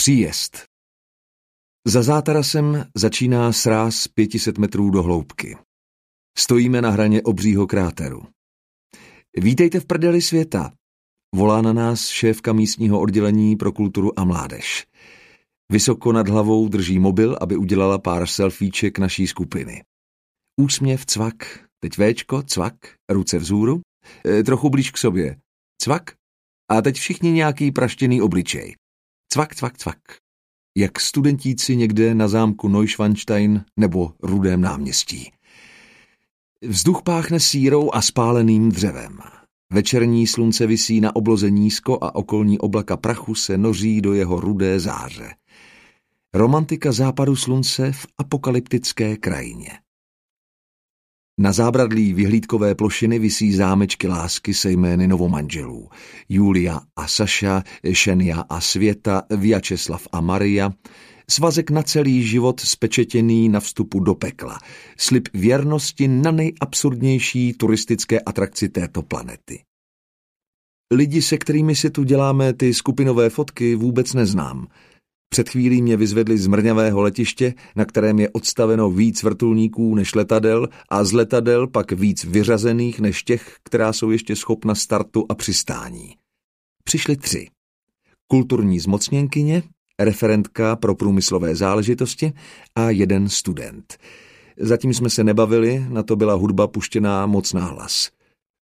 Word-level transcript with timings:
Příjezd. 0.00 0.58
Za 1.86 2.02
zátarasem 2.02 2.84
začíná 2.96 3.52
sráz 3.52 4.08
500 4.08 4.58
metrů 4.58 4.90
do 4.90 5.02
hloubky. 5.02 5.56
Stojíme 6.38 6.82
na 6.82 6.90
hraně 6.90 7.22
obřího 7.22 7.66
kráteru. 7.66 8.22
Vítejte 9.36 9.80
v 9.80 9.86
prdeli 9.86 10.22
světa, 10.22 10.72
volá 11.34 11.62
na 11.62 11.72
nás 11.72 12.08
šéfka 12.08 12.52
místního 12.52 13.00
oddělení 13.00 13.56
pro 13.56 13.72
kulturu 13.72 14.18
a 14.18 14.24
mládež. 14.24 14.86
Vysoko 15.72 16.12
nad 16.12 16.28
hlavou 16.28 16.68
drží 16.68 16.98
mobil, 16.98 17.36
aby 17.40 17.56
udělala 17.56 17.98
pár 17.98 18.26
selfieček 18.26 18.98
naší 18.98 19.26
skupiny. 19.26 19.82
Úsměv, 20.60 21.06
cvak, 21.06 21.68
teď 21.80 21.98
véčko, 21.98 22.42
cvak, 22.42 22.74
ruce 23.10 23.38
vzhůru, 23.38 23.80
e, 24.26 24.42
trochu 24.42 24.70
blíž 24.70 24.90
k 24.90 24.98
sobě, 24.98 25.36
cvak 25.82 26.14
a 26.70 26.82
teď 26.82 26.96
všichni 26.96 27.32
nějaký 27.32 27.72
praštěný 27.72 28.22
obličej. 28.22 28.79
Cvak, 29.32 29.54
cvak, 29.54 29.78
cvak. 29.78 29.98
Jak 30.76 31.00
studentíci 31.00 31.76
někde 31.76 32.14
na 32.14 32.28
zámku 32.28 32.68
Neuschwanstein 32.68 33.64
nebo 33.76 34.12
Rudém 34.22 34.60
náměstí. 34.60 35.32
Vzduch 36.68 37.02
páchne 37.02 37.40
sírou 37.40 37.94
a 37.94 38.02
spáleným 38.02 38.68
dřevem. 38.68 39.18
Večerní 39.72 40.26
slunce 40.26 40.66
visí 40.66 41.00
na 41.00 41.16
obloze 41.16 41.50
nízko 41.50 41.98
a 42.02 42.14
okolní 42.14 42.58
oblaka 42.58 42.96
prachu 42.96 43.34
se 43.34 43.58
noří 43.58 44.00
do 44.00 44.14
jeho 44.14 44.40
rudé 44.40 44.80
záře. 44.80 45.34
Romantika 46.34 46.92
západu 46.92 47.36
slunce 47.36 47.92
v 47.92 48.06
apokalyptické 48.18 49.16
krajině. 49.16 49.70
Na 51.40 51.52
zábradlí 51.52 52.12
vyhlídkové 52.12 52.74
plošiny 52.74 53.18
visí 53.18 53.52
zámečky 53.52 54.08
lásky 54.08 54.54
se 54.54 54.70
jmény 54.70 55.08
novomanželů. 55.08 55.88
Julia 56.28 56.80
a 56.96 57.06
Saša, 57.06 57.62
Šenia 57.92 58.40
a 58.40 58.60
Světa, 58.60 59.22
Vyačeslav 59.36 60.08
a 60.12 60.20
Maria, 60.20 60.70
svazek 61.30 61.70
na 61.70 61.82
celý 61.82 62.22
život 62.22 62.60
spečetěný 62.60 63.48
na 63.48 63.60
vstupu 63.60 64.00
do 64.00 64.14
pekla, 64.14 64.58
slib 64.98 65.28
věrnosti 65.34 66.08
na 66.08 66.30
nejabsurdnější 66.30 67.52
turistické 67.52 68.20
atrakci 68.20 68.68
této 68.68 69.02
planety. 69.02 69.62
Lidi, 70.92 71.22
se 71.22 71.38
kterými 71.38 71.74
si 71.74 71.90
tu 71.90 72.04
děláme 72.04 72.52
ty 72.52 72.74
skupinové 72.74 73.30
fotky, 73.30 73.74
vůbec 73.74 74.14
neznám– 74.14 74.66
před 75.30 75.48
chvílí 75.48 75.82
mě 75.82 75.96
vyzvedli 75.96 76.38
z 76.38 76.46
mrňavého 76.46 77.00
letiště, 77.02 77.54
na 77.76 77.84
kterém 77.84 78.18
je 78.18 78.30
odstaveno 78.30 78.90
víc 78.90 79.22
vrtulníků 79.22 79.94
než 79.94 80.14
letadel 80.14 80.68
a 80.88 81.04
z 81.04 81.12
letadel 81.12 81.66
pak 81.66 81.92
víc 81.92 82.24
vyřazených 82.24 83.00
než 83.00 83.22
těch, 83.22 83.56
která 83.62 83.92
jsou 83.92 84.10
ještě 84.10 84.36
schopna 84.36 84.74
startu 84.74 85.26
a 85.28 85.34
přistání. 85.34 86.16
Přišli 86.84 87.16
tři. 87.16 87.48
Kulturní 88.26 88.80
zmocněnkyně, 88.80 89.62
referentka 89.98 90.76
pro 90.76 90.94
průmyslové 90.94 91.54
záležitosti 91.56 92.32
a 92.74 92.90
jeden 92.90 93.28
student. 93.28 93.98
Zatím 94.58 94.94
jsme 94.94 95.10
se 95.10 95.24
nebavili, 95.24 95.86
na 95.88 96.02
to 96.02 96.16
byla 96.16 96.34
hudba 96.34 96.66
puštěná 96.66 97.26
moc 97.26 97.52
náhlas. 97.52 98.10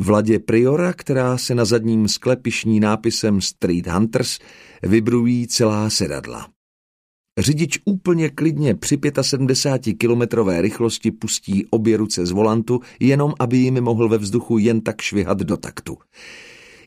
Vladě 0.00 0.38
Priora, 0.38 0.92
která 0.92 1.38
se 1.38 1.54
na 1.54 1.64
zadním 1.64 2.08
skle 2.08 2.36
pišní 2.36 2.80
nápisem 2.80 3.40
Street 3.40 3.86
Hunters, 3.86 4.38
vybrují 4.82 5.46
celá 5.46 5.90
sedadla. 5.90 6.48
Řidič 7.38 7.78
úplně 7.84 8.30
klidně 8.30 8.74
při 8.74 8.98
75 9.22 9.94
kilometrové 9.94 10.62
rychlosti 10.62 11.10
pustí 11.10 11.66
obě 11.66 11.96
ruce 11.96 12.26
z 12.26 12.30
volantu, 12.30 12.80
jenom 13.00 13.34
aby 13.38 13.56
jim 13.56 13.80
mohl 13.80 14.08
ve 14.08 14.18
vzduchu 14.18 14.58
jen 14.58 14.80
tak 14.80 15.00
švihat 15.00 15.38
do 15.38 15.56
taktu. 15.56 15.98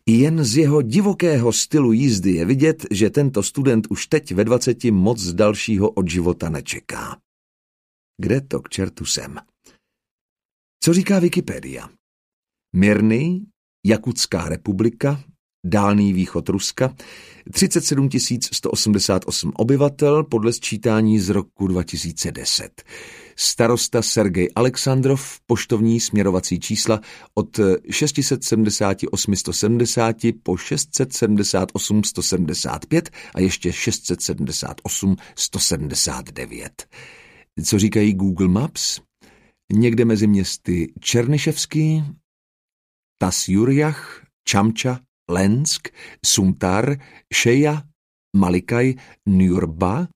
Jen 0.05 0.43
z 0.43 0.57
jeho 0.57 0.81
divokého 0.81 1.53
stylu 1.53 1.91
jízdy 1.91 2.31
je 2.31 2.45
vidět, 2.45 2.85
že 2.91 3.09
tento 3.09 3.43
student 3.43 3.87
už 3.89 4.07
teď 4.07 4.31
ve 4.31 4.43
20 4.43 4.83
moc 4.83 5.27
dalšího 5.33 5.89
od 5.89 6.09
života 6.09 6.49
nečeká. 6.49 7.17
Kde 8.21 8.41
to 8.41 8.61
k 8.61 8.69
čertu 8.69 9.05
jsem? 9.05 9.35
Co 10.83 10.93
říká 10.93 11.19
Wikipedia? 11.19 11.89
Mirny, 12.75 13.41
Jakutská 13.85 14.49
republika, 14.49 15.23
Dálný 15.65 16.13
východ 16.13 16.49
Ruska, 16.49 16.95
37 17.51 18.09
188 18.53 19.51
obyvatel 19.55 20.23
podle 20.23 20.53
sčítání 20.53 21.19
z 21.19 21.29
roku 21.29 21.67
2010. 21.67 22.83
Starosta 23.35 24.01
Sergej 24.01 24.49
Alexandrov, 24.55 25.39
poštovní 25.45 25.99
směrovací 25.99 26.59
čísla 26.59 27.01
od 27.33 27.59
678 27.91 29.35
170 29.35 30.17
po 30.43 30.57
678 30.57 32.03
175 32.03 33.09
a 33.35 33.39
ještě 33.39 33.73
678 33.73 35.15
179. 35.35 36.87
Co 37.63 37.79
říkají 37.79 38.13
Google 38.13 38.47
Maps? 38.47 38.99
Někde 39.73 40.05
mezi 40.05 40.27
městy 40.27 40.93
Černyševský, 40.99 42.03
Tasjurjach, 43.17 44.25
Čamča, 44.47 44.99
Lensk, 45.29 45.87
Sumtar, 46.25 46.97
Šeja, 47.33 47.83
Malikaj, 48.35 48.93
Njurba, 49.25 50.07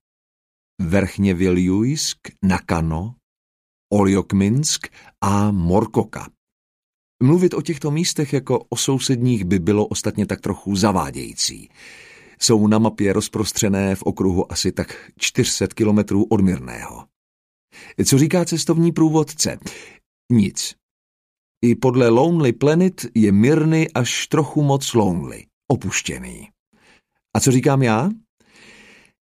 Verchně 0.81 1.33
Viljujsk, 1.33 2.17
Nakano, 2.43 3.15
Oljokminsk 3.93 4.87
a 5.23 5.51
Morkoka. 5.51 6.27
Mluvit 7.23 7.53
o 7.53 7.61
těchto 7.61 7.91
místech 7.91 8.33
jako 8.33 8.59
o 8.69 8.77
sousedních 8.77 9.45
by 9.45 9.59
bylo 9.59 9.85
ostatně 9.87 10.25
tak 10.25 10.41
trochu 10.41 10.75
zavádějící. 10.75 11.69
Jsou 12.39 12.67
na 12.67 12.79
mapě 12.79 13.13
rozprostřené 13.13 13.95
v 13.95 14.03
okruhu 14.03 14.51
asi 14.51 14.71
tak 14.71 15.11
400 15.17 15.67
kilometrů 15.67 16.23
od 16.23 16.41
Mirného. 16.41 17.07
Co 18.05 18.17
říká 18.17 18.45
cestovní 18.45 18.91
průvodce? 18.91 19.57
Nic. 20.31 20.80
I 21.63 21.75
podle 21.75 22.09
Lonely 22.09 22.53
Planet 22.53 23.05
je 23.15 23.31
Mirny 23.31 23.87
až 23.95 24.27
trochu 24.27 24.61
moc 24.61 24.93
lonely, 24.93 25.45
opuštěný. 25.67 26.49
A 27.35 27.39
co 27.39 27.51
říkám 27.51 27.83
já? 27.83 28.09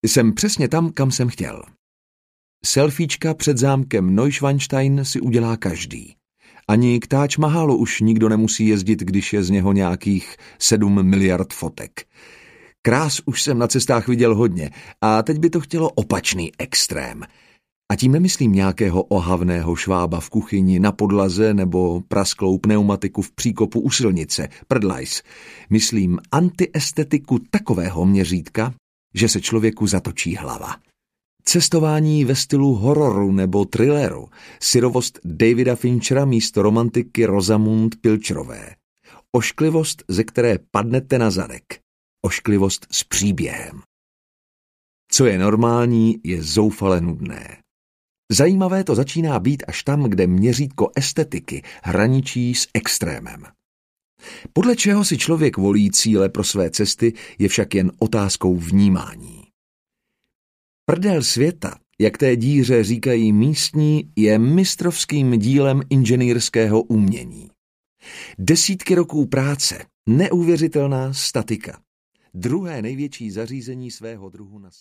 Jsem 0.05 0.33
přesně 0.33 0.67
tam, 0.67 0.91
kam 0.91 1.11
jsem 1.11 1.29
chtěl. 1.29 1.63
Selfiečka 2.66 3.33
před 3.33 3.57
zámkem 3.57 4.16
Neuschwanstein 4.16 5.05
si 5.05 5.22
udělá 5.22 5.57
každý. 5.57 6.16
Ani 6.67 7.00
k 7.00 7.07
Taj 7.07 7.27
Mahalu 7.39 7.77
už 7.77 8.01
nikdo 8.01 8.29
nemusí 8.29 8.67
jezdit, 8.67 9.00
když 9.00 9.33
je 9.33 9.44
z 9.44 9.50
něho 9.50 9.73
nějakých 9.73 10.35
sedm 10.59 11.03
miliard 11.03 11.53
fotek. 11.53 12.06
Krás 12.81 13.21
už 13.25 13.44
jsem 13.44 13.57
na 13.57 13.67
cestách 13.67 14.07
viděl 14.07 14.35
hodně 14.35 14.69
a 15.01 15.23
teď 15.23 15.38
by 15.39 15.50
to 15.50 15.59
chtělo 15.59 15.89
opačný 15.89 16.51
extrém– 16.57 17.23
a 17.91 17.95
tím 17.95 18.11
nemyslím 18.11 18.51
nějakého 18.51 19.03
ohavného 19.03 19.75
švába 19.75 20.19
v 20.19 20.29
kuchyni 20.29 20.79
na 20.79 20.91
podlaze 20.91 21.53
nebo 21.53 22.01
prasklou 22.07 22.57
pneumatiku 22.57 23.22
v 23.22 23.31
příkopu 23.31 23.79
u 23.79 23.89
silnice, 23.89 24.50
prdlajs. 24.67 25.23
Myslím 25.69 26.19
antiestetiku 26.31 27.39
takového 27.39 28.05
měřítka, 28.05 28.73
že 29.13 29.29
se 29.29 29.41
člověku 29.41 29.88
zatočí 29.88 30.35
hlava. 30.35 30.75
Cestování 31.44 32.25
ve 32.25 32.36
stylu 32.36 32.75
hororu 32.75 33.31
nebo 33.31 33.65
thrilleru, 33.65 34.30
syrovost 34.59 35.19
Davida 35.25 35.75
Finchera 35.75 36.25
místo 36.25 36.62
romantiky 36.62 37.25
Rosamund 37.25 37.95
Pilcherové, 38.01 38.75
ošklivost, 39.31 40.03
ze 40.07 40.24
které 40.24 40.57
padnete 40.71 41.19
na 41.19 41.31
zadek, 41.31 41.80
ošklivost 42.25 42.88
s 42.91 43.03
příběhem. 43.03 43.81
Co 45.12 45.25
je 45.25 45.38
normální, 45.38 46.19
je 46.24 46.44
zoufale 46.44 47.01
nudné. 47.01 47.57
Zajímavé 48.31 48.83
to 48.83 48.95
začíná 48.95 49.39
být 49.39 49.63
až 49.67 49.83
tam, 49.83 50.03
kde 50.03 50.27
měřítko 50.27 50.91
estetiky 50.95 51.63
hraničí 51.83 52.55
s 52.55 52.67
extrémem. 52.73 53.43
Podle 54.53 54.75
čeho 54.75 55.05
si 55.05 55.17
člověk 55.17 55.57
volí 55.57 55.91
cíle 55.91 56.29
pro 56.29 56.43
své 56.43 56.69
cesty, 56.69 57.13
je 57.39 57.49
však 57.49 57.75
jen 57.75 57.91
otázkou 57.99 58.55
vnímání. 58.55 59.43
Prdel 60.85 61.23
světa, 61.23 61.79
jak 61.99 62.17
té 62.17 62.35
díře 62.35 62.83
říkají 62.83 63.33
místní, 63.33 64.11
je 64.15 64.39
mistrovským 64.39 65.39
dílem 65.39 65.81
inženýrského 65.89 66.81
umění. 66.81 67.49
Desítky 68.39 68.95
roků 68.95 69.25
práce, 69.25 69.85
neuvěřitelná 70.09 71.13
statika. 71.13 71.81
Druhé 72.33 72.81
největší 72.81 73.31
zařízení 73.31 73.91
svého 73.91 74.29
druhu 74.29 74.59
na 74.59 74.71
světě. 74.71 74.77